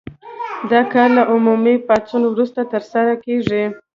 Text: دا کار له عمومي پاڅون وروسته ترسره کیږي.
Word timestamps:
دا 0.71 0.81
کار 0.93 1.09
له 1.17 1.23
عمومي 1.33 1.75
پاڅون 1.87 2.23
وروسته 2.29 2.61
ترسره 2.73 3.13
کیږي. 3.25 3.63